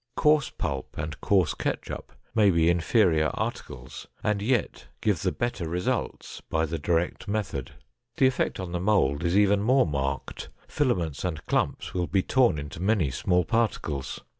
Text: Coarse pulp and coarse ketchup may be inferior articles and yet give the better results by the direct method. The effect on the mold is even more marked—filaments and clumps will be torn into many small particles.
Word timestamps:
Coarse 0.17 0.49
pulp 0.49 0.95
and 0.97 1.21
coarse 1.21 1.53
ketchup 1.53 2.11
may 2.33 2.49
be 2.49 2.71
inferior 2.71 3.29
articles 3.35 4.07
and 4.23 4.41
yet 4.41 4.87
give 4.99 5.21
the 5.21 5.31
better 5.31 5.69
results 5.69 6.41
by 6.49 6.65
the 6.65 6.79
direct 6.79 7.27
method. 7.27 7.73
The 8.17 8.25
effect 8.25 8.59
on 8.59 8.71
the 8.71 8.79
mold 8.79 9.23
is 9.23 9.37
even 9.37 9.61
more 9.61 9.85
marked—filaments 9.85 11.23
and 11.23 11.45
clumps 11.45 11.93
will 11.93 12.07
be 12.07 12.23
torn 12.23 12.57
into 12.57 12.79
many 12.81 13.11
small 13.11 13.45
particles. 13.45 14.21